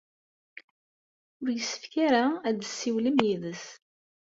Ur 1.41 1.47
yessefk 1.51 1.93
ara 2.07 2.23
ad 2.47 2.55
tessiwlem 2.59 3.17
yid-s. 3.27 3.63